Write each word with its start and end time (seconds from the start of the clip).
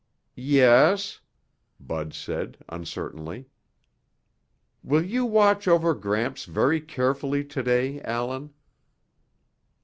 "Yes?" 0.33 1.19
Bud 1.79 2.11
said 2.15 2.57
uncertainly. 2.67 3.45
"Will 4.81 5.05
you 5.05 5.25
watch 5.25 5.67
over 5.67 5.93
Gramps 5.93 6.45
very 6.45 6.81
carefully 6.81 7.45
today, 7.45 8.01
Allan?" 8.01 8.51